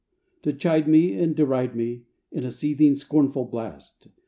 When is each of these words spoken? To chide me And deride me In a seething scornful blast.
To 0.41 0.51
chide 0.51 0.87
me 0.87 1.13
And 1.13 1.35
deride 1.35 1.75
me 1.75 2.07
In 2.31 2.43
a 2.43 2.49
seething 2.49 2.95
scornful 2.95 3.45
blast. 3.45 4.07